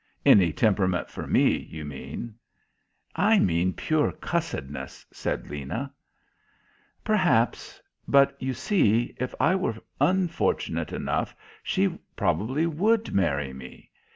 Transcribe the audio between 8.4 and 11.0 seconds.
you see, if I were unfortunate